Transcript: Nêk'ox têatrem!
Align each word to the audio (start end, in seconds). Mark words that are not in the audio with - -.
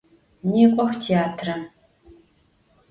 Nêk'ox 0.49 0.93
têatrem! 1.03 1.63